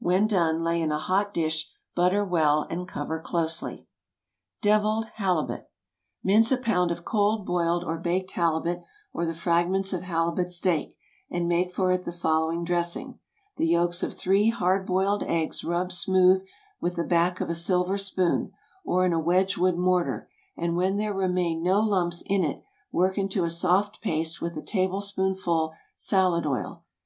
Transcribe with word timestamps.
When 0.00 0.26
done, 0.26 0.62
lay 0.62 0.82
in 0.82 0.92
a 0.92 0.98
hot 0.98 1.32
dish, 1.32 1.70
butter 1.94 2.22
well, 2.22 2.66
and 2.68 2.86
cover 2.86 3.18
closely. 3.20 3.86
DEVILLED 4.60 5.06
HALIBUT. 5.14 5.70
Mince 6.22 6.52
a 6.52 6.58
pound 6.58 6.90
of 6.90 7.06
cold 7.06 7.46
boiled 7.46 7.84
or 7.84 7.96
baked 7.96 8.32
halibut, 8.32 8.82
or 9.14 9.24
the 9.24 9.32
fragments 9.32 9.94
of 9.94 10.02
halibut 10.02 10.50
steak, 10.50 10.94
and 11.30 11.48
make 11.48 11.72
for 11.72 11.90
it 11.90 12.04
the 12.04 12.12
following 12.12 12.64
dressing: 12.64 13.18
The 13.56 13.66
yolks 13.66 14.02
of 14.02 14.12
three 14.12 14.50
hard 14.50 14.84
boiled 14.86 15.22
eggs 15.22 15.64
rubbed 15.64 15.92
smooth 15.92 16.44
with 16.82 16.96
the 16.96 17.02
back 17.02 17.40
of 17.40 17.48
a 17.48 17.54
silver 17.54 17.96
spoon, 17.96 18.52
or 18.84 19.06
in 19.06 19.14
a 19.14 19.18
Wedgewood 19.18 19.76
mortar, 19.78 20.28
and 20.54 20.76
when 20.76 20.98
there 20.98 21.14
remain 21.14 21.62
no 21.62 21.80
lumps 21.80 22.22
in 22.26 22.44
it, 22.44 22.62
work 22.92 23.16
into 23.16 23.42
a 23.42 23.48
soft 23.48 24.02
paste 24.02 24.42
with 24.42 24.54
a 24.54 24.62
tablespoonful 24.62 25.72
salad 25.96 26.44
oil. 26.44 26.84